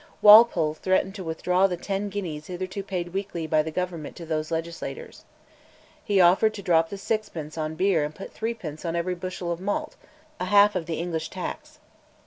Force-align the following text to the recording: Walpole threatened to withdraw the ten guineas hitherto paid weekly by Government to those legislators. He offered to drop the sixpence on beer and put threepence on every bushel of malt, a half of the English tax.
Walpole 0.23 0.73
threatened 0.73 1.13
to 1.13 1.23
withdraw 1.23 1.67
the 1.67 1.77
ten 1.77 2.09
guineas 2.09 2.47
hitherto 2.47 2.81
paid 2.81 3.09
weekly 3.13 3.45
by 3.45 3.61
Government 3.61 4.15
to 4.15 4.25
those 4.25 4.49
legislators. 4.49 5.25
He 6.03 6.19
offered 6.19 6.55
to 6.55 6.63
drop 6.63 6.89
the 6.89 6.97
sixpence 6.97 7.55
on 7.55 7.75
beer 7.75 8.03
and 8.03 8.15
put 8.15 8.33
threepence 8.33 8.83
on 8.83 8.95
every 8.95 9.13
bushel 9.13 9.51
of 9.51 9.61
malt, 9.61 9.97
a 10.39 10.45
half 10.45 10.75
of 10.75 10.87
the 10.87 10.95
English 10.95 11.29
tax. 11.29 11.77